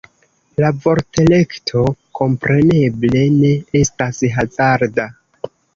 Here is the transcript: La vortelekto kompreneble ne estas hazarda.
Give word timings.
La 0.63 0.71
vortelekto 0.85 1.83
kompreneble 2.21 3.25
ne 3.39 3.55
estas 3.85 4.27
hazarda. 4.39 5.11